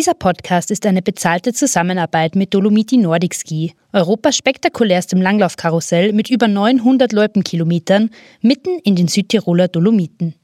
[0.00, 6.48] Dieser Podcast ist eine bezahlte Zusammenarbeit mit Dolomiti Nordic Ski, Europas spektakulärstem Langlaufkarussell mit über
[6.48, 8.08] 900 Loipenkilometern
[8.40, 10.36] mitten in den Südtiroler Dolomiten.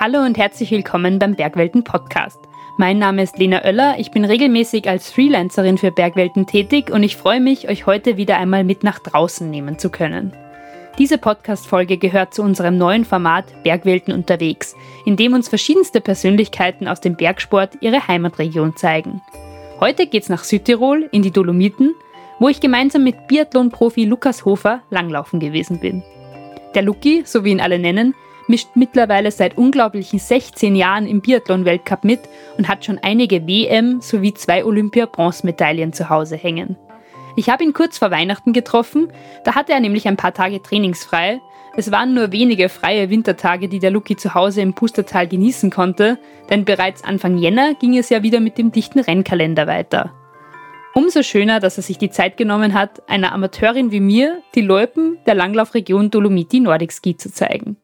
[0.00, 2.38] Hallo und herzlich willkommen beim Bergwelten Podcast.
[2.78, 7.18] Mein Name ist Lena Oeller, ich bin regelmäßig als Freelancerin für Bergwelten tätig und ich
[7.18, 10.32] freue mich, euch heute wieder einmal mit nach draußen nehmen zu können.
[10.96, 17.00] Diese Podcast-Folge gehört zu unserem neuen Format Bergwelten unterwegs, in dem uns verschiedenste Persönlichkeiten aus
[17.00, 19.20] dem Bergsport ihre Heimatregion zeigen.
[19.80, 21.94] Heute geht's nach Südtirol in die Dolomiten,
[22.38, 26.04] wo ich gemeinsam mit Biathlon-Profi Lukas Hofer langlaufen gewesen bin.
[26.76, 28.14] Der Luki, so wie ihn alle nennen,
[28.46, 32.20] mischt mittlerweile seit unglaublichen 16 Jahren im Biathlon-Weltcup mit
[32.56, 36.76] und hat schon einige WM sowie zwei Olympia-Bronzemedaillen zu Hause hängen.
[37.36, 39.08] Ich habe ihn kurz vor Weihnachten getroffen,
[39.44, 41.40] da hatte er nämlich ein paar Tage trainingsfrei.
[41.76, 46.18] Es waren nur wenige freie Wintertage, die der Luki zu Hause im Pustertal genießen konnte,
[46.48, 50.12] denn bereits Anfang Jänner ging es ja wieder mit dem dichten Rennkalender weiter.
[50.94, 55.18] Umso schöner, dass er sich die Zeit genommen hat, einer Amateurin wie mir die Loipen
[55.26, 57.76] der Langlaufregion Dolomiti Nordic Ski zu zeigen.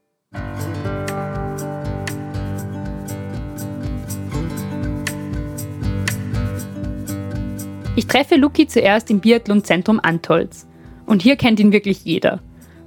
[7.97, 10.69] Ich treffe Luki zuerst im Biathlonzentrum Antolz.
[11.07, 12.41] Und hier kennt ihn wirklich jeder.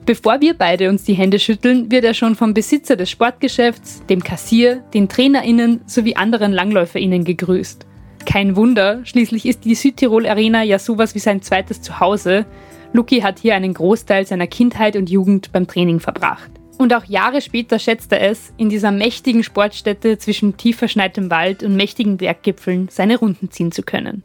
[0.06, 4.24] Bevor wir beide uns die Hände schütteln, wird er schon vom Besitzer des Sportgeschäfts, dem
[4.24, 7.86] Kassier, den TrainerInnen sowie anderen LangläuferInnen gegrüßt.
[8.26, 12.46] Kein Wunder, schließlich ist die Südtirol Arena ja sowas wie sein zweites Zuhause.
[12.94, 16.52] Luki hat hier einen Großteil seiner Kindheit und Jugend beim Training verbracht.
[16.78, 21.62] Und auch Jahre später schätzt er es, in dieser mächtigen Sportstätte zwischen tief verschneitem Wald
[21.62, 24.24] und mächtigen Berggipfeln seine Runden ziehen zu können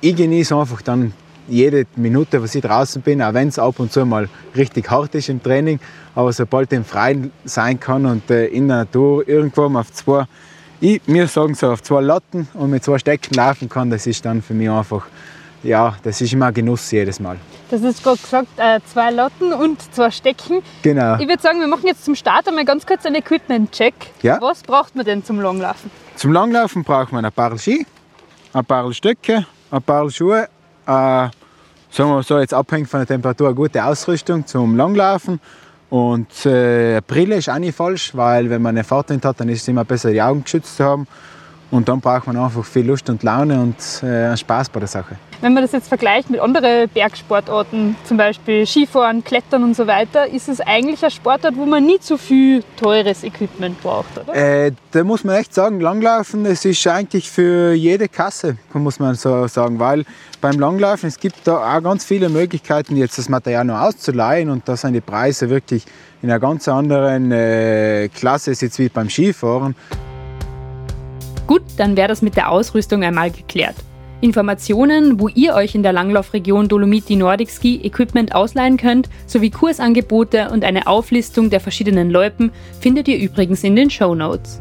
[0.00, 1.12] ich genieße einfach dann
[1.48, 5.14] jede Minute, was ich draußen bin, auch wenn es ab und zu mal richtig hart
[5.14, 5.80] ist im Training.
[6.14, 10.24] Aber sobald ich im Freien sein kann und äh, in der Natur irgendwo auf zwei,
[10.80, 14.24] ich, mir sagen so, auf zwei Latten und mit zwei Stecken laufen kann, das ist
[14.24, 15.06] dann für mich einfach,
[15.62, 17.36] ja, das ist immer ein Genuss jedes Mal.
[17.70, 20.62] Das ist gerade gesagt, äh, zwei Latten und zwei Stecken.
[20.82, 21.16] Genau.
[21.18, 23.94] Ich würde sagen, wir machen jetzt zum Start einmal ganz kurz einen Equipment-Check.
[24.22, 24.38] Ja.
[24.40, 25.90] Was braucht man denn zum Langlaufen?
[26.16, 27.86] Zum Langlaufen braucht man ein paar Ski,
[28.52, 30.48] ein paar Stöcke, ein paar Schuhe,
[30.86, 31.30] äh, sagen
[31.90, 35.40] wir so, jetzt abhängig von der Temperatur, eine gute Ausrüstung zum Langlaufen.
[35.88, 39.62] Und äh, Brille ist auch nicht falsch, weil wenn man eine Fahrtwind hat, dann ist
[39.62, 41.06] es immer besser, die Augen geschützt zu haben.
[41.70, 45.16] Und dann braucht man einfach viel Lust und Laune und äh, Spaß bei der Sache.
[45.42, 50.28] Wenn man das jetzt vergleicht mit anderen Bergsportarten, zum Beispiel Skifahren, Klettern und so weiter,
[50.28, 54.34] ist es eigentlich ein Sportart, wo man nicht so viel teures Equipment braucht, oder?
[54.34, 59.14] Äh, da muss man echt sagen, Langlaufen, es ist eigentlich für jede Kasse, muss man
[59.14, 60.04] so sagen, weil
[60.42, 64.68] beim Langlaufen, es gibt da auch ganz viele Möglichkeiten, jetzt das Material noch auszuleihen und
[64.68, 65.86] da sind die Preise wirklich
[66.20, 69.74] in einer ganz anderen äh, Klasse jetzt wie beim Skifahren.
[71.46, 73.76] Gut, dann wäre das mit der Ausrüstung einmal geklärt.
[74.22, 80.50] Informationen, wo ihr euch in der Langlaufregion Dolomiti Nordic Ski Equipment ausleihen könnt, sowie Kursangebote
[80.50, 84.60] und eine Auflistung der verschiedenen Loipen findet ihr übrigens in den Show Notes.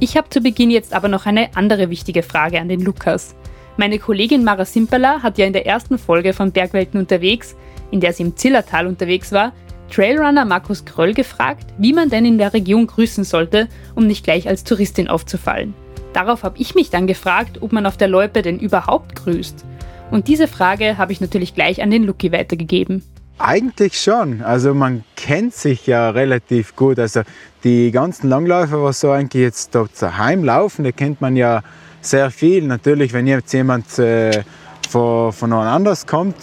[0.00, 3.36] Ich habe zu Beginn jetzt aber noch eine andere wichtige Frage an den Lukas.
[3.76, 7.54] Meine Kollegin Mara Simpala hat ja in der ersten Folge von Bergwelten unterwegs,
[7.92, 9.52] in der sie im Zillertal unterwegs war,
[9.92, 14.48] Trailrunner Markus Kröll gefragt, wie man denn in der Region grüßen sollte, um nicht gleich
[14.48, 15.74] als Touristin aufzufallen.
[16.14, 19.64] Darauf habe ich mich dann gefragt, ob man auf der Loipe denn überhaupt grüßt.
[20.10, 23.02] Und diese Frage habe ich natürlich gleich an den Lucky weitergegeben.
[23.38, 24.40] Eigentlich schon.
[24.42, 27.00] Also man kennt sich ja relativ gut.
[27.00, 27.22] Also
[27.64, 31.62] die ganzen Langläufer, was so eigentlich jetzt dort daheim laufen, die kennt man ja
[32.00, 32.62] sehr viel.
[32.62, 34.44] Natürlich, wenn jetzt jemand äh,
[34.88, 36.36] von, von woanders kommt,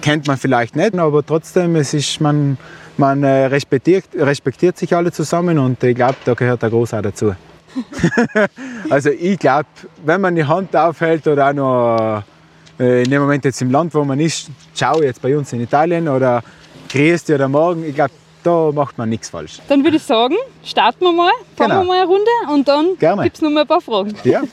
[0.00, 2.58] kennt man vielleicht nicht, aber trotzdem, es ist, man,
[2.96, 7.02] man äh, respektiert, respektiert sich alle zusammen und ich glaube, da gehört der Groß auch
[7.02, 7.34] dazu.
[8.90, 9.68] also ich glaube,
[10.04, 12.22] wenn man die Hand aufhält oder auch noch
[12.78, 15.60] äh, in dem Moment jetzt im Land, wo man ist, ciao, jetzt bei uns in
[15.60, 16.42] Italien oder
[16.88, 19.58] grüß oder morgen, ich glaube, da macht man nichts falsch.
[19.68, 20.34] Dann würde ich sagen,
[20.64, 21.82] starten wir mal, fahren genau.
[21.82, 24.14] wir mal eine Runde und dann gibt es noch mal ein paar Fragen.
[24.24, 24.42] Ja.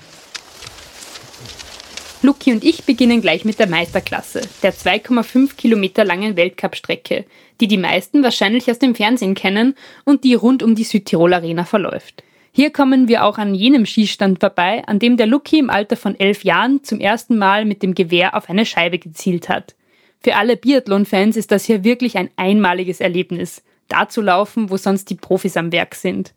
[2.24, 7.25] Luki und ich beginnen gleich mit der Meisterklasse, der 2,5 Kilometer langen Weltcup-Strecke,
[7.62, 11.63] die die meisten wahrscheinlich aus dem Fernsehen kennen und die rund um die Südtirol Arena
[11.63, 12.24] verläuft.
[12.57, 16.19] Hier kommen wir auch an jenem Skistand vorbei, an dem der Luki im Alter von
[16.19, 19.75] elf Jahren zum ersten Mal mit dem Gewehr auf eine Scheibe gezielt hat.
[20.21, 25.12] Für alle Biathlon-Fans ist das hier wirklich ein einmaliges Erlebnis, da zu laufen, wo sonst
[25.12, 26.33] die Profis am Werk sind.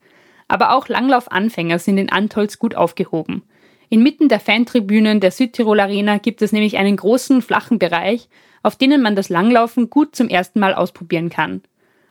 [0.46, 3.42] Aber auch Langlaufanfänger sind in Antolz gut aufgehoben.
[3.88, 8.28] Inmitten der Fantribünen der Südtirol Arena gibt es nämlich einen großen flachen Bereich,
[8.62, 11.62] auf denen man das Langlaufen gut zum ersten Mal ausprobieren kann.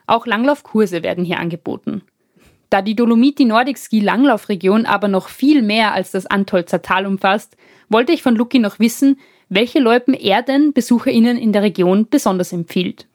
[0.08, 2.02] Auch Langlaufkurse werden hier angeboten.
[2.70, 7.58] Da die Dolomiti Nordic Ski Langlaufregion aber noch viel mehr als das Antolzer Tal umfasst,
[7.90, 9.20] wollte ich von Luki noch wissen,
[9.50, 13.08] welche Loipen er denn BesucherInnen in der Region besonders empfiehlt.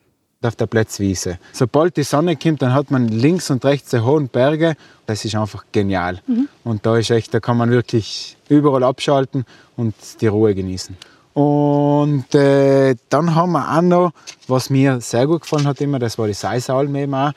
[0.43, 1.39] Auf der Plätzwiese.
[1.53, 4.75] Sobald die Sonne kommt, dann hat man links und rechts die hohen Berge.
[5.07, 6.21] Das ist einfach genial.
[6.27, 6.49] Mhm.
[6.65, 9.47] Und da ist echt, da kann man wirklich überall abschalten
[9.77, 10.97] und die Ruhe genießen.
[11.33, 14.13] Und äh, dann haben wir auch noch,
[14.47, 17.33] was mir sehr gut gefallen hat immer, das war die Seisalm eben auch.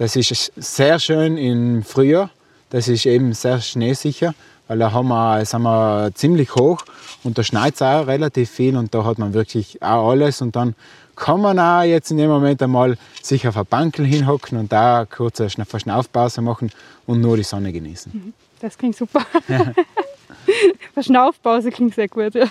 [0.00, 2.30] Das ist sehr schön im Frühjahr.
[2.70, 4.34] Das ist eben sehr schneesicher,
[4.66, 6.86] weil da haben wir, sind wir ziemlich hoch
[7.22, 10.40] und da schneit es auch relativ viel und da hat man wirklich auch alles.
[10.40, 10.74] Und dann
[11.16, 15.04] kann man auch jetzt in dem Moment einmal sich auf ein Bankel hinhocken und da
[15.04, 16.72] kurz eine Verschnaufpause machen
[17.06, 18.10] und nur die Sonne genießen.
[18.14, 18.32] Mhm.
[18.58, 19.20] Das klingt super.
[19.48, 19.74] Ja.
[20.94, 22.34] Verschnaufpause klingt sehr gut.
[22.34, 22.46] Ja.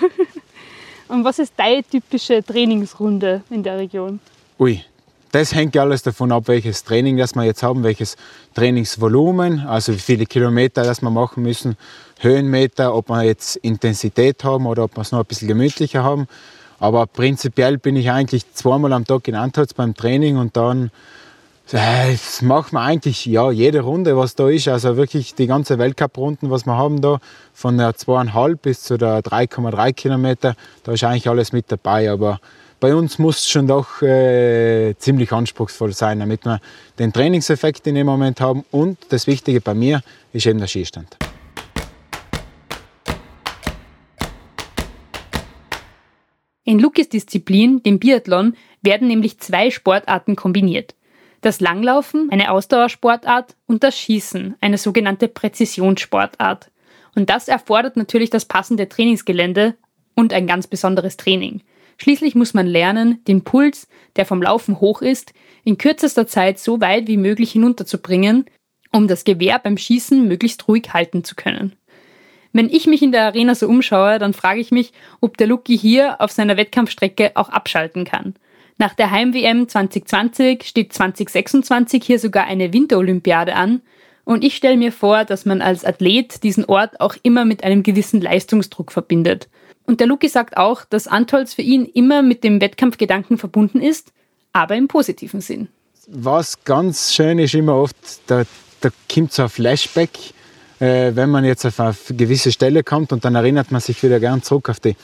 [1.07, 4.19] Und was ist deine typische Trainingsrunde in der Region?
[4.59, 4.83] Ui,
[5.31, 8.17] das hängt ja alles davon ab, welches Training das wir jetzt haben, welches
[8.55, 11.77] Trainingsvolumen, also wie viele Kilometer das wir machen müssen,
[12.19, 16.27] Höhenmeter, ob wir jetzt Intensität haben oder ob wir es noch ein bisschen gemütlicher haben.
[16.79, 20.91] Aber prinzipiell bin ich eigentlich zweimal am Tag in Antholz beim Training und dann
[21.71, 24.67] äh, machen wir eigentlich ja, jede Runde, was da ist.
[24.67, 27.19] Also wirklich die ganze Weltcup-Runden, was wir haben da,
[27.53, 32.09] von der 2,5 bis zu der 3,3 Kilometer, da ist eigentlich alles mit dabei.
[32.09, 32.39] Aber
[32.79, 36.61] bei uns muss es schon doch äh, ziemlich anspruchsvoll sein, damit wir
[36.97, 38.63] den Trainingseffekt in dem Moment haben.
[38.71, 40.01] Und das Wichtige bei mir
[40.33, 41.17] ist eben der Skistand.
[46.63, 50.95] In Lukis Disziplin, dem Biathlon, werden nämlich zwei Sportarten kombiniert.
[51.41, 56.69] Das Langlaufen, eine Ausdauersportart, und das Schießen, eine sogenannte Präzisionssportart.
[57.15, 59.75] Und das erfordert natürlich das passende Trainingsgelände
[60.15, 61.61] und ein ganz besonderes Training.
[62.01, 65.33] Schließlich muss man lernen, den Puls, der vom Laufen hoch ist,
[65.65, 68.45] in kürzester Zeit so weit wie möglich hinunterzubringen,
[68.91, 71.73] um das Gewehr beim Schießen möglichst ruhig halten zu können.
[72.53, 75.77] Wenn ich mich in der Arena so umschaue, dann frage ich mich, ob der Lucky
[75.77, 78.33] hier auf seiner Wettkampfstrecke auch abschalten kann.
[78.77, 83.81] Nach der Heim-WM 2020 steht 2026 hier sogar eine Winterolympiade an
[84.23, 87.83] und ich stelle mir vor, dass man als Athlet diesen Ort auch immer mit einem
[87.83, 89.49] gewissen Leistungsdruck verbindet.
[89.89, 94.11] Und der Luki sagt auch, dass Antolz für ihn immer mit dem Wettkampfgedanken verbunden ist,
[94.53, 95.67] aber im positiven Sinn.
[96.05, 97.95] Was ganz schön ist immer oft,
[98.27, 98.43] da,
[98.81, 100.11] da kommt so ein Flashback,
[100.79, 104.19] äh, wenn man jetzt auf eine gewisse Stelle kommt und dann erinnert man sich wieder
[104.19, 104.95] gern zurück auf die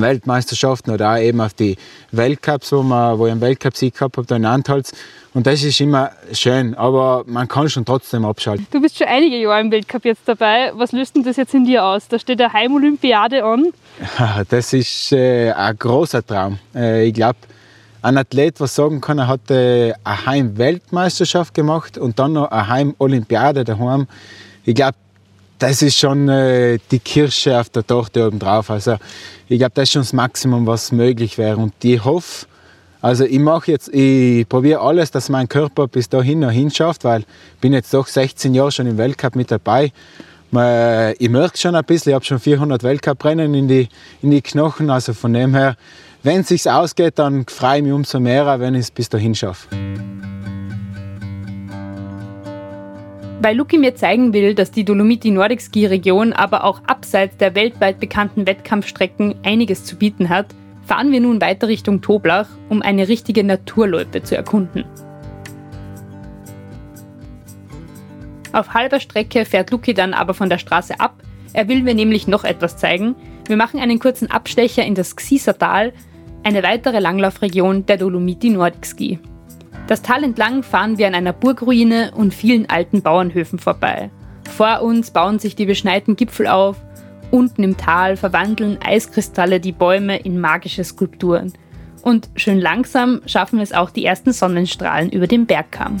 [0.00, 1.76] Weltmeisterschaften oder auch eben auf die
[2.10, 4.92] Weltcups, wo, man, wo ich einen Weltcup-Sieg gehabt habe, da in Antholz.
[5.34, 8.66] Und das ist immer schön, aber man kann schon trotzdem abschalten.
[8.70, 10.72] Du bist schon einige Jahre im Weltcup jetzt dabei.
[10.74, 12.08] Was löst denn das jetzt in dir aus?
[12.08, 13.72] Da steht eine Heimolympiade an.
[14.48, 16.58] Das ist äh, ein großer Traum.
[16.74, 17.38] Äh, ich glaube,
[18.02, 22.68] ein Athlet, was sagen kann, er hat äh, eine Heim-Weltmeisterschaft gemacht und dann noch eine
[22.68, 24.08] Heim-Olympiade daheim.
[24.64, 24.96] Ich glaube,
[25.58, 28.70] das ist schon äh, die Kirsche auf der Torte oben drauf.
[28.70, 28.96] Also
[29.48, 31.56] ich glaube, das ist schon das Maximum, was möglich wäre.
[31.56, 32.46] Und ich hoffe,
[33.00, 37.20] also ich mache jetzt, ich probiere alles, dass mein Körper bis dahin noch hinschafft, weil
[37.20, 39.92] ich bin jetzt doch 16 Jahre schon im Weltcup mit dabei.
[41.18, 43.88] Ich merke schon ein bisschen, ich habe schon 400 Weltcuprennen in die,
[44.20, 44.90] in die Knochen.
[44.90, 45.76] Also von dem her,
[46.22, 49.34] wenn es sich ausgeht, dann freue ich mich umso mehr, wenn ich es bis dahin
[49.34, 49.68] schaffe.
[53.44, 57.56] Weil Luki mir zeigen will, dass die Dolomiti Nordic Ski Region aber auch abseits der
[57.56, 60.46] weltweit bekannten Wettkampfstrecken einiges zu bieten hat,
[60.86, 64.84] fahren wir nun weiter Richtung Toblach, um eine richtige Naturloipe zu erkunden.
[68.52, 71.20] Auf halber Strecke fährt Luki dann aber von der Straße ab.
[71.52, 73.16] Er will mir nämlich noch etwas zeigen.
[73.48, 75.92] Wir machen einen kurzen Abstecher in das Xisertal,
[76.44, 79.18] eine weitere Langlaufregion der Dolomiti Nordic Ski.
[79.92, 84.08] Das Tal entlang fahren wir an einer Burgruine und vielen alten Bauernhöfen vorbei.
[84.48, 86.78] Vor uns bauen sich die beschneiten Gipfel auf,
[87.30, 91.52] unten im Tal verwandeln Eiskristalle die Bäume in magische Skulpturen.
[92.00, 95.98] Und schön langsam schaffen es auch die ersten Sonnenstrahlen über den Bergkamm.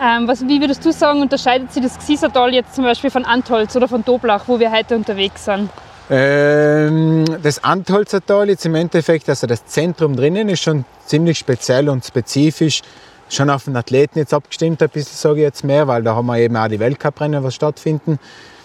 [0.00, 3.76] Ähm, was, wie würdest du sagen, unterscheidet sich das Xisertal jetzt zum Beispiel von Antholz
[3.76, 5.70] oder von Doblach, wo wir heute unterwegs sind?
[6.10, 12.04] Ähm, das Antholzer jetzt im Endeffekt, also das Zentrum drinnen, ist schon ziemlich speziell und
[12.04, 12.82] spezifisch.
[13.30, 16.26] Schon auf den Athleten jetzt abgestimmt, ein bisschen sage ich jetzt mehr, weil da haben
[16.26, 18.18] wir eben auch die Weltcuprennen, was stattfinden.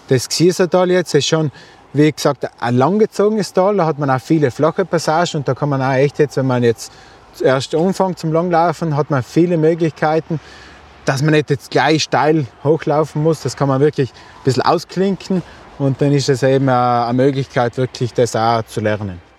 [0.08, 1.50] Das Xiesertal jetzt ist schon,
[1.94, 3.78] wie gesagt, ein langgezogenes Tal.
[3.78, 6.46] Da hat man auch viele flache Passagen und da kann man auch echt jetzt, wenn
[6.46, 6.92] man jetzt
[7.40, 10.40] erst anfängt zum Langlaufen, hat man viele Möglichkeiten,
[11.06, 13.40] dass man nicht jetzt gleich steil hochlaufen muss.
[13.40, 15.42] Das kann man wirklich ein bisschen ausklinken
[15.80, 19.29] und dann ist es eben eine Möglichkeit, wirklich das auch zu lernen.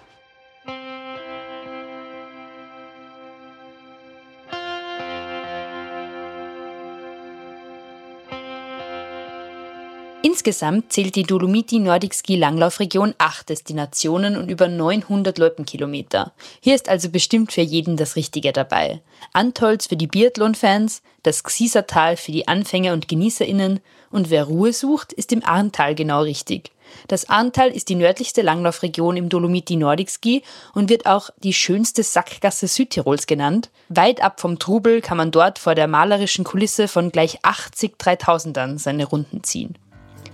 [10.23, 16.31] Insgesamt zählt die Dolomiti Nordic Ski Langlaufregion acht Destinationen und über 900 Loipenkilometer.
[16.59, 19.01] Hier ist also bestimmt für jeden das Richtige dabei.
[19.33, 23.79] Antolz für die Biathlon-Fans, das Xisertal für die Anfänger und GenießerInnen
[24.11, 26.71] und wer Ruhe sucht, ist im Arntal genau richtig.
[27.07, 30.43] Das Arntal ist die nördlichste Langlaufregion im Dolomiti Nordic Ski
[30.75, 33.71] und wird auch die schönste Sackgasse Südtirols genannt.
[33.89, 38.77] Weit ab vom Trubel kann man dort vor der malerischen Kulisse von gleich 80 3000ern
[38.77, 39.77] seine Runden ziehen.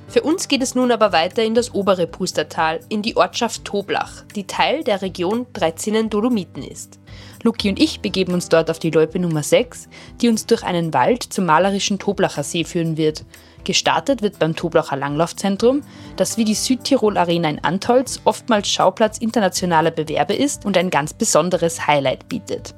[0.09, 4.23] Für uns geht es nun aber weiter in das obere Pustertal, in die Ortschaft Toblach,
[4.35, 6.99] die Teil der Region Dreizinnen Dolomiten ist.
[7.43, 9.89] Luki und ich begeben uns dort auf die Loipe Nummer 6,
[10.21, 13.25] die uns durch einen Wald zum malerischen Toblacher See führen wird.
[13.65, 15.81] Gestartet wird beim Toblacher Langlaufzentrum,
[16.15, 21.13] das wie die Südtirol Arena in Antolz oftmals Schauplatz internationaler Bewerbe ist und ein ganz
[21.13, 22.73] besonderes Highlight bietet.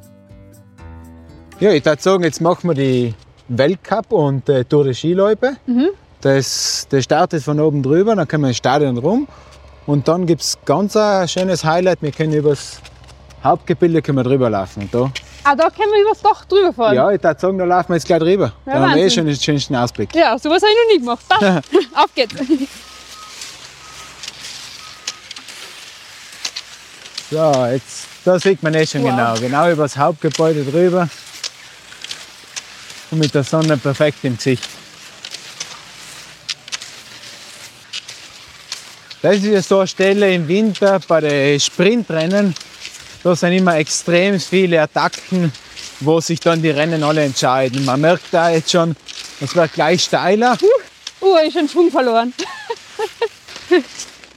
[1.60, 3.14] Ja, ich würde sagen, jetzt machen wir die
[3.50, 5.58] Weltcup und äh, Tour de Skiloipe.
[5.68, 5.90] Mhm.
[6.22, 9.28] Das, das startet von oben drüber, dann können wir ins Stadion rum.
[9.86, 12.02] Und dann gibt es ganz ein schönes Highlight.
[12.02, 12.80] Wir können über das
[13.44, 14.84] Hauptgebilde können wir drüber laufen.
[14.84, 15.12] Und da,
[15.46, 16.96] Ah, da können wir übers Dach drüber fahren.
[16.96, 18.52] ja, ich würde sagen, da laufen wir jetzt gleich drüber.
[18.66, 19.10] Ja, da haben wir eh Wahnsinn.
[19.12, 20.14] schon den schönsten Ausblick.
[20.14, 21.66] Ja, sowas habe ich noch nie gemacht.
[21.96, 22.36] Auf geht's.
[27.32, 29.10] So, jetzt, da sieht man eh schon Wow.
[29.12, 29.34] genau.
[29.36, 31.08] Genau über das Hauptgebäude drüber.
[33.12, 34.68] Und mit der Sonne perfekt im Gesicht.
[39.22, 42.56] Das ist so eine Stelle im Winter bei den Sprintrennen.
[43.22, 45.52] Da sind immer extrem viele Attacken,
[46.00, 47.84] wo sich dann die Rennen alle entscheiden.
[47.84, 48.96] Man merkt da jetzt schon,
[49.42, 50.58] das wird gleich steiler.
[51.22, 52.34] Uh, ich schon Schwung verloren.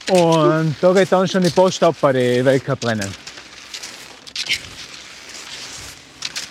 [0.09, 3.09] Und da geht dann schon die Post ab bei den Weltcuprennen.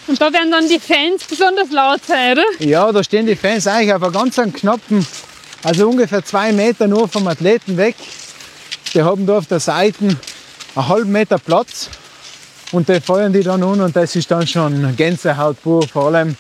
[0.06, 2.44] Und da werden dann die Fans besonders laut sein, oder?
[2.58, 5.06] Ja, da stehen die Fans eigentlich auf einem ganz knappen,
[5.62, 7.94] also ungefähr zwei Meter nur vom Athleten weg.
[8.94, 11.88] Die haben da auf der Seite einen halben Meter Platz
[12.72, 16.37] und die feuern die dann an und das ist dann schon Gänsehaut pur, vor allem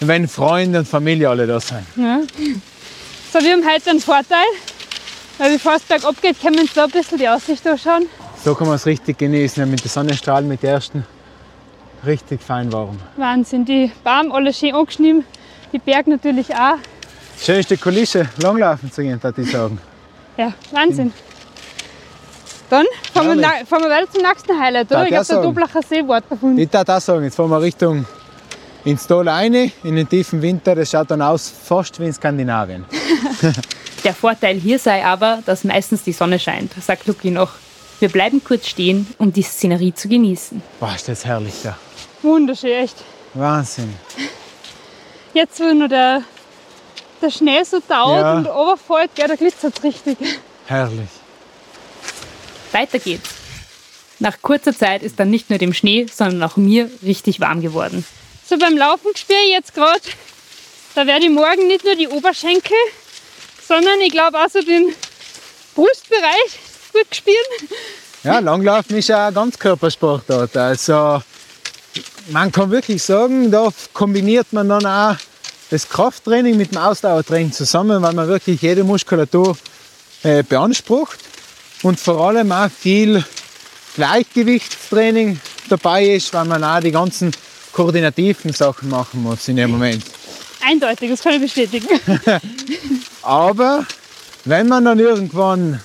[0.00, 1.86] wenn Freunde und Familie alle da sind.
[1.96, 2.20] Ja.
[3.32, 4.46] So, wir haben heute einen Vorteil,
[5.38, 8.06] weil bevor es bergab geht, können wir uns da ein bisschen die Aussicht anschauen.
[8.44, 11.06] So kann man es richtig genießen, mit den Sonnenstrahlen, mit den ersten
[12.04, 12.98] richtig fein warm.
[13.16, 15.24] Wahnsinn, die Baum alle schön angeschnitten,
[15.72, 16.76] die Berg natürlich auch.
[17.40, 19.78] Schönste Kulisse, langlaufen zu gehen, würde ich sagen.
[20.36, 21.12] Ja, Wahnsinn.
[22.74, 23.60] Dann fahren wir, Herrlich.
[23.60, 24.94] na- fahren wir weiter zum nächsten Highlight, oder?
[24.96, 25.42] Darf Ich glaube, der sagen?
[25.42, 26.58] Doblacher See davon.
[26.58, 28.06] Ich würde auch sagen, jetzt fahren wir Richtung
[28.84, 30.74] ins Tal rein, in den tiefen Winter.
[30.74, 32.84] Das schaut dann aus fast wie in Skandinavien.
[34.04, 37.52] Der Vorteil hier sei aber, dass meistens die Sonne scheint, sagt Luki noch.
[38.00, 40.60] Wir bleiben kurz stehen, um die Szenerie zu genießen.
[40.80, 41.76] Boah, ist das herrlich da.
[42.22, 42.96] Wunderschön, echt.
[43.32, 43.94] Wahnsinn.
[45.32, 46.22] Jetzt, wo nur der,
[47.22, 48.34] der Schnee so taut Ja.
[48.34, 50.18] und runterfällt, ja, da glitzert es richtig.
[50.66, 51.08] Herrlich.
[52.74, 53.30] Weiter geht's.
[54.18, 58.04] Nach kurzer Zeit ist dann nicht nur dem Schnee, sondern auch mir richtig warm geworden.
[58.48, 60.00] So beim Laufen spüre ich jetzt gerade,
[60.94, 62.76] da werde ich morgen nicht nur die Oberschenkel,
[63.66, 64.94] sondern ich glaube auch so den
[65.74, 66.58] Brustbereich
[66.92, 67.68] gut spüren.
[68.22, 70.56] Ja, Langlaufen ist ja ein Ganzkörpersportart.
[70.56, 71.22] Also
[72.30, 75.16] man kann wirklich sagen, da kombiniert man dann auch
[75.70, 79.56] das Krafttraining mit dem Ausdauertraining zusammen, weil man wirklich jede Muskulatur
[80.22, 81.18] äh, beansprucht
[81.84, 83.24] und vor allem auch viel
[83.94, 85.38] Gleichgewichtstraining
[85.68, 87.30] dabei ist, weil man auch die ganzen
[87.72, 90.02] koordinativen Sachen machen muss in dem Moment.
[90.66, 91.86] Eindeutig, das kann ich bestätigen.
[93.22, 93.86] Aber
[94.44, 95.80] wenn man dann irgendwann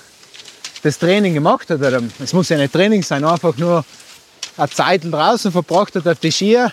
[0.83, 3.83] das Training gemacht hat, oder es muss ja nicht Training sein, einfach nur
[4.55, 6.71] eine Zeit draußen verbracht hat auf die Skier,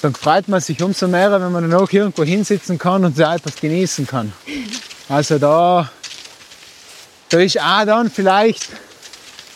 [0.00, 3.22] dann freut man sich umso mehr, wenn man dann auch irgendwo hinsitzen kann und so
[3.22, 4.32] etwas genießen kann.
[5.10, 5.90] Also da,
[7.30, 8.68] da ist auch dann vielleicht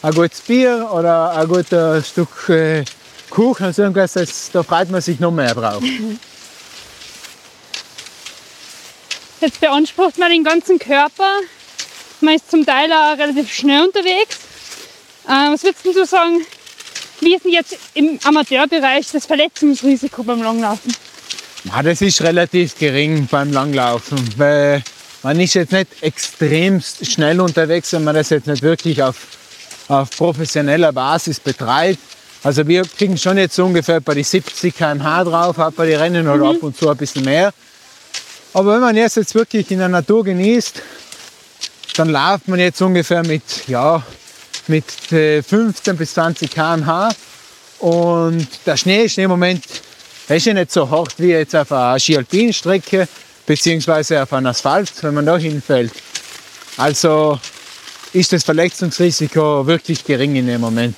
[0.03, 2.85] ein gutes Bier oder ein gutes Stück äh,
[3.31, 5.83] Kuchen, also irgendwas, das, da freut man sich noch mehr drauf.
[9.41, 11.41] Jetzt beansprucht man den ganzen Körper.
[12.21, 14.39] Man ist zum Teil auch relativ schnell unterwegs.
[15.27, 16.47] Äh, was würdest du sagen,
[17.21, 20.95] wie ist denn jetzt im Amateurbereich das Verletzungsrisiko beim Langlaufen?
[21.65, 24.83] Ja, das ist relativ gering beim Langlaufen, weil
[25.25, 29.17] man ist jetzt nicht extrem schnell unterwegs, wenn man das jetzt nicht wirklich auf,
[29.89, 31.99] auf professioneller Basis betreibt.
[32.43, 35.99] Also wir kriegen schon jetzt so ungefähr bei die 70 km/h drauf, auch bei den
[35.99, 37.55] Rennen oder ab und zu ein bisschen mehr.
[38.53, 40.83] Aber wenn man jetzt, jetzt wirklich in der Natur genießt,
[41.97, 44.03] dann läuft man jetzt ungefähr mit, ja,
[44.67, 47.09] mit äh, 15 bis 20 km/h.
[47.79, 49.65] Und der Schnee ist im Moment
[50.29, 53.09] ist ja nicht so hart wie jetzt auf einer Ski-Alpin-Strecke
[53.47, 54.93] beziehungsweise auf einen Asphalt.
[55.03, 55.93] Wenn man da hinfällt,
[56.77, 57.39] Also
[58.13, 60.97] ist das Verletzungsrisiko wirklich gering in dem Moment.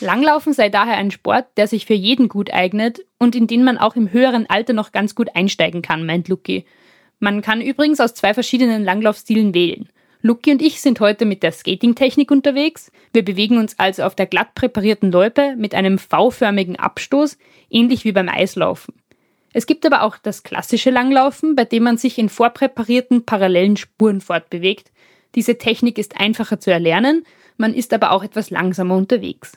[0.00, 3.78] Langlaufen sei daher ein Sport, der sich für jeden gut eignet und in den man
[3.78, 6.64] auch im höheren Alter noch ganz gut einsteigen kann, meint Luki.
[7.20, 9.88] Man kann übrigens aus zwei verschiedenen Langlaufstilen wählen.
[10.20, 12.90] Luki und ich sind heute mit der Skating-Technik unterwegs.
[13.12, 17.38] Wir bewegen uns also auf der glatt präparierten Loipe mit einem V-förmigen Abstoß,
[17.70, 18.94] ähnlich wie beim Eislaufen.
[19.52, 24.20] Es gibt aber auch das klassische Langlaufen, bei dem man sich in vorpräparierten parallelen Spuren
[24.20, 24.90] fortbewegt.
[25.34, 27.24] Diese Technik ist einfacher zu erlernen,
[27.58, 29.52] man ist aber auch etwas langsamer unterwegs.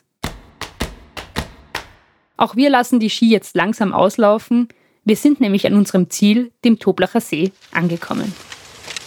[2.36, 4.68] Auch wir lassen die Ski jetzt langsam auslaufen.
[5.04, 8.34] Wir sind nämlich an unserem Ziel, dem Toblacher See, angekommen.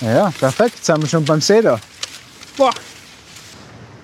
[0.01, 1.79] Ja, perfekt, jetzt sind wir schon beim See da.
[2.57, 2.71] Boah.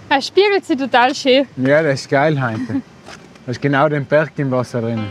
[0.10, 1.48] Er spiegelt sich total schön.
[1.58, 2.82] Ja, das ist geil heute.
[3.46, 5.04] Da ist genau den Berg im Wasser drin.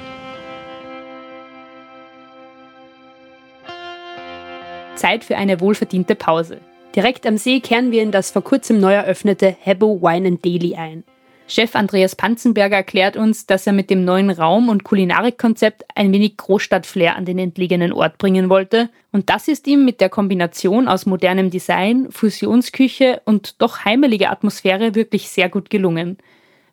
[4.94, 6.60] Zeit für eine wohlverdiente Pause.
[6.94, 10.76] Direkt am See kehren wir in das vor kurzem neu eröffnete Hebbo Wine and Daily
[10.76, 11.04] ein.
[11.46, 16.38] Chef Andreas Panzenberger erklärt uns, dass er mit dem neuen Raum- und Kulinarikkonzept ein wenig
[16.38, 18.88] Großstadtflair an den entlegenen Ort bringen wollte.
[19.12, 24.94] Und das ist ihm mit der Kombination aus modernem Design, Fusionsküche und doch heimeliger Atmosphäre
[24.94, 26.16] wirklich sehr gut gelungen.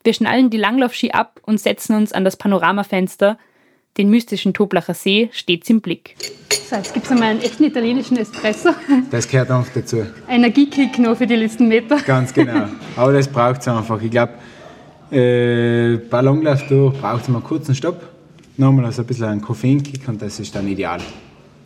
[0.04, 3.38] Wir schnallen die Langlaufski ab und setzen uns an das Panoramafenster.
[3.98, 6.16] Den mystischen Toblacher See steht's im Blick.
[6.70, 8.70] So, jetzt gibt es einmal einen echten italienischen Espresso.
[9.12, 10.06] Das gehört auch dazu.
[10.30, 11.98] Energiekick noch für die letzten Meter.
[11.98, 12.68] Ganz genau.
[12.96, 14.02] Aber das braucht es einfach.
[14.02, 14.34] Ich glaube,
[15.12, 18.02] äh, bei Langlauftour braucht es mal einen kurzen Stopp.
[18.56, 21.02] Nochmal also ein bisschen einen Koffeinkick und das ist dann ideal.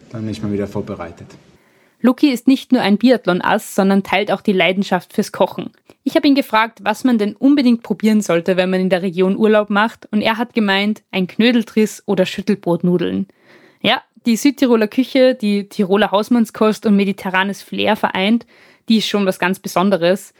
[0.09, 1.27] Dann ist man wieder vorbereitet.
[2.05, 5.71] Luki ist nicht nur ein Biathlon-Ass, sondern teilt auch die Leidenschaft fürs Kochen.
[6.03, 9.35] Ich habe ihn gefragt, was man denn unbedingt probieren sollte, wenn man in der Region
[9.35, 13.27] Urlaub macht, und er hat gemeint, ein Knödeltriss oder Schüttelbrotnudeln.
[13.81, 18.45] Ja, die Südtiroler Küche, die Tiroler Hausmannskost und mediterranes Flair vereint,
[18.87, 20.35] die ist schon was ganz Besonderes.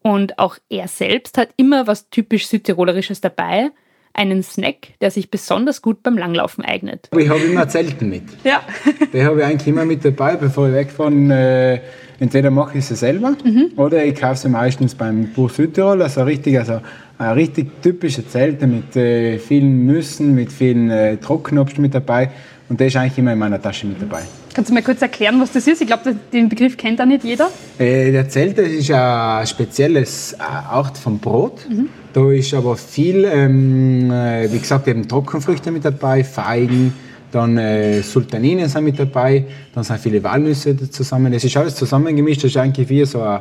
[0.00, 3.72] Und auch er selbst hat immer was typisch Südtirolerisches dabei.
[4.12, 7.08] Einen Snack, der sich besonders gut beim Langlaufen eignet.
[7.16, 8.24] Ich habe immer Zelten mit.
[8.44, 8.62] Ja.
[9.12, 11.12] Die habe ich eigentlich immer mit dabei, bevor ich wegfahre.
[11.12, 11.80] Äh,
[12.18, 13.36] entweder mache ich sie selber
[13.76, 16.02] oder ich kaufe sie meistens beim Buch Südtirol.
[16.02, 16.80] Also richtig, also
[17.18, 22.30] ein richtig typische Zelte mit äh, vielen Nüssen, mit vielen äh, Trockenobst mit dabei.
[22.70, 24.22] Und der ist eigentlich immer in meiner Tasche mit dabei.
[24.54, 25.80] Kannst du mir kurz erklären, was das ist?
[25.80, 27.50] Ich glaube, den Begriff kennt da nicht jeder.
[27.78, 31.66] Äh, der Zelte ist ein spezielles äh, Art von Brot.
[32.12, 36.94] Da ist aber viel, ähm, äh, wie gesagt, eben Trockenfrüchte mit dabei, Feigen,
[37.32, 41.32] dann äh, Sultaninen sind mit dabei, dann sind viele Walnüsse zusammen.
[41.32, 42.44] Das ist alles zusammengemischt.
[42.44, 43.40] Das ist eigentlich wie so ein,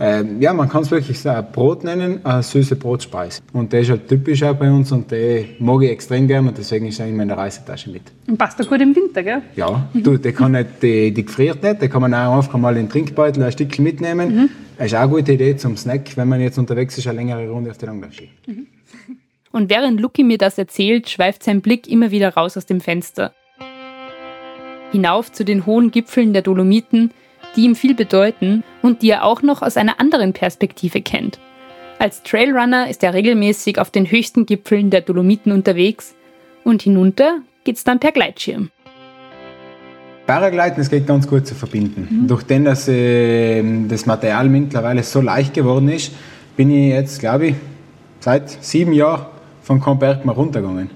[0.00, 3.40] ähm, ja, man kann es wirklich ein Brot nennen, eine süße Brotspeise.
[3.52, 6.56] Und der ist halt typisch auch bei uns und den mag ich extrem gern und
[6.56, 8.02] deswegen ist er in meiner Reisetasche mit.
[8.28, 9.42] Und passt auch gut im Winter, gell?
[9.56, 12.76] Ja, du, der kann nicht, die, die gefriert nicht, da kann man auch einfach mal
[12.76, 14.50] in den Trinkbeutel ein Stückchen mitnehmen.
[14.76, 17.48] Das ist auch eine gute Idee zum Snack, wenn man jetzt unterwegs ist, eine längere
[17.48, 18.30] Runde auf der Langlaufski.
[19.50, 23.32] Und während Luki mir das erzählt, schweift sein Blick immer wieder raus aus dem Fenster.
[24.92, 27.10] Hinauf zu den hohen Gipfeln der Dolomiten,
[27.58, 31.40] die ihm viel bedeuten und die er auch noch aus einer anderen Perspektive kennt.
[31.98, 36.14] Als Trailrunner ist er regelmäßig auf den höchsten Gipfeln der Dolomiten unterwegs
[36.62, 38.70] und hinunter geht's dann per Gleitschirm.
[40.28, 42.26] Paragliden, das geht ganz gut zu verbinden.
[42.28, 46.12] Durch den, dass äh, das Material mittlerweile so leicht geworden ist,
[46.56, 47.54] bin ich jetzt, glaube ich,
[48.20, 49.26] seit sieben Jahren
[49.64, 50.90] von keinem Berg mehr runtergegangen.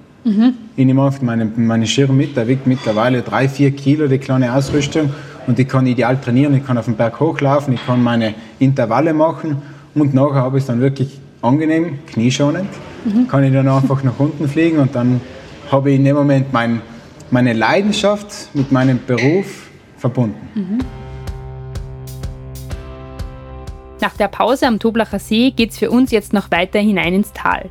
[0.77, 4.55] Ich nehme einfach meinen meine Schirm mit, der wiegt mittlerweile drei, vier Kilo, die kleine
[4.55, 5.12] Ausrüstung.
[5.47, 9.13] Und ich kann ideal trainieren, ich kann auf den Berg hochlaufen, ich kann meine Intervalle
[9.13, 9.63] machen
[9.95, 12.69] und nachher habe ich es dann wirklich angenehm, knieschonend.
[13.29, 15.21] Kann ich dann einfach nach unten fliegen und dann
[15.71, 16.81] habe ich in dem Moment mein,
[17.31, 20.81] meine Leidenschaft mit meinem Beruf verbunden.
[24.01, 27.71] Nach der Pause am Toblacher See geht's für uns jetzt noch weiter hinein ins Tal.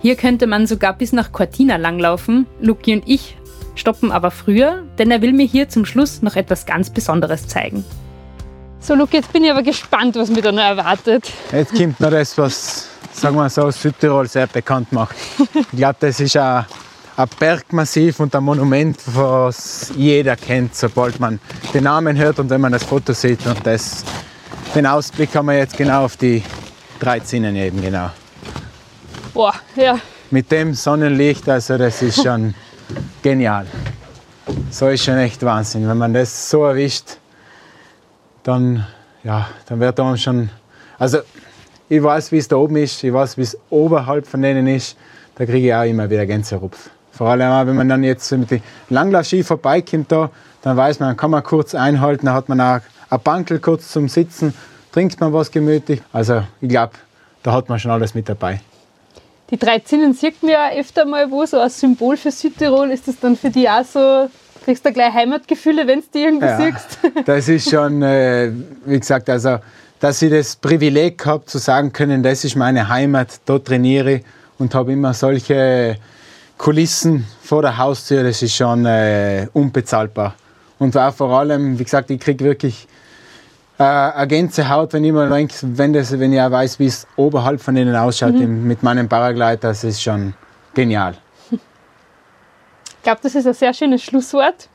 [0.00, 2.46] Hier könnte man sogar bis nach Cortina langlaufen.
[2.60, 3.36] Luki und ich
[3.80, 7.84] stoppen aber früher, denn er will mir hier zum Schluss noch etwas ganz Besonderes zeigen.
[8.78, 11.30] So, Luke, jetzt bin ich aber gespannt, was mich da noch erwartet.
[11.52, 15.16] Jetzt kommt noch das, was, sagen wir so, Südtirol sehr bekannt macht.
[15.54, 16.64] Ich glaube, das ist ein,
[17.16, 21.40] ein Bergmassiv und ein Monument, was jeder kennt, sobald man
[21.74, 23.46] den Namen hört und wenn man das Foto sieht.
[23.46, 24.04] Und das,
[24.74, 26.42] den Ausblick haben wir jetzt genau auf die
[26.98, 28.10] drei Zinnen eben, genau.
[29.34, 29.98] Boah, ja.
[30.30, 32.54] Mit dem Sonnenlicht, also das ist schon
[33.22, 33.66] genial.
[34.70, 35.88] So ist schon echt Wahnsinn.
[35.88, 37.18] Wenn man das so erwischt,
[38.42, 38.86] dann,
[39.22, 40.50] ja, dann wird einem schon.
[40.98, 41.18] Also,
[41.88, 44.96] ich weiß, wie es da oben ist, ich weiß, wie es oberhalb von denen ist.
[45.34, 46.90] Da kriege ich auch immer wieder Gänserupf.
[47.12, 50.30] Vor allem auch, wenn man dann jetzt mit den Langlaufski vorbeikommt, da,
[50.62, 52.80] dann weiß man, kann man kurz einhalten, dann hat man auch
[53.10, 54.54] ein Bankel kurz zum Sitzen,
[54.92, 56.02] trinkt man was gemütlich.
[56.12, 56.92] Also ich glaube,
[57.42, 58.60] da hat man schon alles mit dabei.
[59.50, 62.90] Die drei Zinnen sieht man ja öfter mal wo, so als Symbol für Südtirol.
[62.90, 64.30] Ist das dann für dich auch so,
[64.64, 66.98] kriegst du gleich Heimatgefühle, wenn du die irgendwo ja, siehst?
[67.24, 68.52] Das ist schon, äh,
[68.84, 69.58] wie gesagt, also,
[69.98, 74.24] dass ich das Privileg habe, zu sagen können, das ist meine Heimat, dort trainiere ich
[74.58, 75.96] und habe immer solche
[76.56, 80.34] Kulissen vor der Haustür, das ist schon äh, unbezahlbar.
[80.78, 82.86] Und auch vor allem, wie gesagt, ich kriege wirklich
[83.80, 87.06] äh, eine Gänsehaut, wenn ich mal denke, wenn, das, wenn ich auch weiß, wie es
[87.16, 88.66] oberhalb von ihnen ausschaut mhm.
[88.66, 90.34] mit meinem Paraglider, das ist schon
[90.74, 91.14] genial.
[91.50, 94.68] Ich glaube, das ist ein sehr schönes Schlusswort.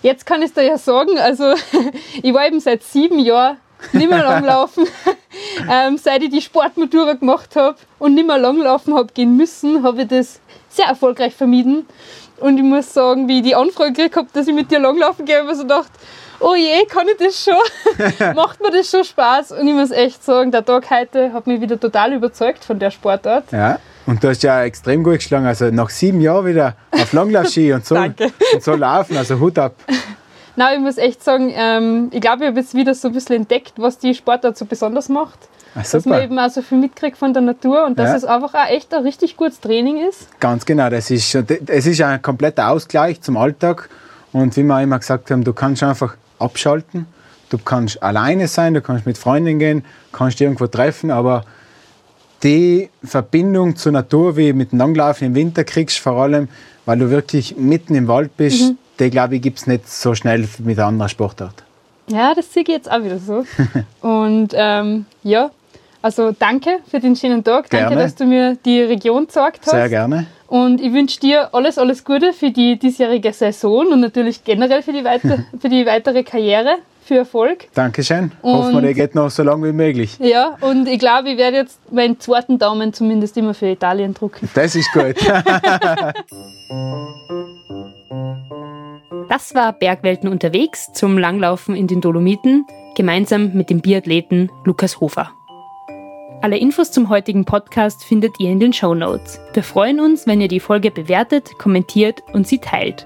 [0.00, 1.52] Jetzt kann ich dir ja sagen, also
[2.22, 3.58] ich war eben seit sieben Jahren
[3.92, 4.86] nicht mehr langlaufen.
[5.70, 10.02] ähm, seit ich die Sportmatura gemacht habe und nicht mehr langlaufen habe gehen müssen, habe
[10.02, 10.40] ich das
[10.70, 11.84] sehr erfolgreich vermieden.
[12.38, 15.26] Und ich muss sagen, wie ich die Anfrage gekriegt habe, dass ich mit dir langlaufen
[15.26, 15.90] gehe, habe ich so gedacht,
[16.40, 18.34] oh je, kann ich das schon?
[18.34, 19.52] Macht mir das schon Spaß?
[19.52, 22.90] Und ich muss echt sagen, der Tag heute hat mich wieder total überzeugt von der
[22.90, 23.50] Sportart.
[23.52, 25.46] Ja, und du hast ja extrem gut geschlagen.
[25.46, 27.96] Also nach sieben Jahren wieder auf Langlaufski und so,
[28.54, 29.74] und so laufen, also Hut ab.
[30.56, 33.36] Nein, ich muss echt sagen, ähm, ich glaube, ich habe jetzt wieder so ein bisschen
[33.36, 35.38] entdeckt, was die Sportart so besonders macht.
[35.74, 38.16] Ach, dass man eben auch so viel mitkriegt von der Natur und dass ja.
[38.16, 40.28] es einfach auch echt ein richtig gutes Training ist.
[40.40, 43.90] Ganz genau, das ist, es ist ein kompletter Ausgleich zum Alltag.
[44.32, 47.06] Und wie wir immer gesagt haben, du kannst einfach abschalten.
[47.48, 51.44] Du kannst alleine sein, du kannst mit Freunden gehen, kannst irgendwo treffen, aber
[52.42, 56.48] die Verbindung zur Natur, wie mit dem Langlaufen im Winter kriegst, vor allem,
[56.84, 58.78] weil du wirklich mitten im Wald bist, mhm.
[58.98, 61.64] die glaube ich gibt es nicht so schnell mit einer anderen Sportart.
[62.08, 63.44] Ja, das sehe ich jetzt auch wieder so.
[64.06, 65.50] Und ähm, ja,
[66.02, 67.68] also danke für den schönen Tag.
[67.68, 67.86] Gerne.
[67.86, 69.72] Danke, dass du mir die Region gezeigt hast.
[69.72, 70.26] Sehr gerne.
[70.48, 74.92] Und ich wünsche dir alles, alles Gute für die diesjährige Saison und natürlich generell für
[74.92, 77.68] die, weiter, für die weitere Karriere, für Erfolg.
[77.74, 78.32] Dankeschön.
[78.42, 80.16] Und Hoffen wir, der geht noch so lange wie möglich.
[80.18, 84.48] Ja, und ich glaube, ich werde jetzt meinen zweiten Daumen zumindest immer für Italien drucken.
[84.54, 85.14] Das ist gut.
[89.28, 95.30] das war Bergwelten unterwegs zum Langlaufen in den Dolomiten, gemeinsam mit dem Biathleten Lukas Hofer.
[96.46, 99.40] Alle Infos zum heutigen Podcast findet ihr in den Show Notes.
[99.52, 103.04] Wir freuen uns, wenn ihr die Folge bewertet, kommentiert und sie teilt.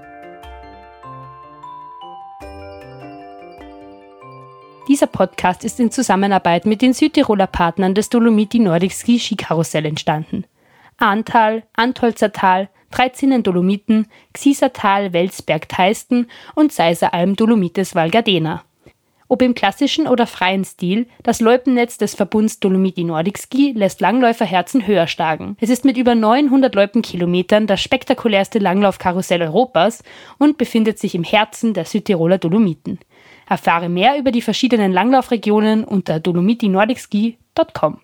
[4.87, 10.43] Dieser Podcast ist in Zusammenarbeit mit den Südtiroler Partnern des Dolomiti Nordic Ski Skikarussell entstanden.
[10.97, 18.63] Ahntal, Antolzertal, Dreizinnen Dolomiten, Xisertal, Welsberg Teisten und Seiser Alm Dolomites Val Gardena.
[19.31, 24.85] Ob im klassischen oder freien Stil, das Loipennetz des Verbunds Dolomiti Nordic Ski lässt Langläuferherzen
[24.85, 25.55] höher schlagen.
[25.61, 30.03] Es ist mit über 900 Loipenkilometern das spektakulärste Langlaufkarussell Europas
[30.37, 32.99] und befindet sich im Herzen der Südtiroler Dolomiten.
[33.47, 38.01] Erfahre mehr über die verschiedenen Langlaufregionen unter dolomitinordicski.com.